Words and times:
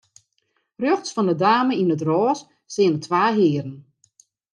Rjochts 0.81 1.13
fan 1.15 1.31
'e 1.31 1.35
dame 1.43 1.73
yn 1.81 1.93
it 1.95 2.05
rôs 2.09 2.39
steane 2.71 2.99
twa 3.05 3.23
hearen. 3.37 3.75